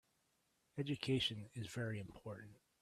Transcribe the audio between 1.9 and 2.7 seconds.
important.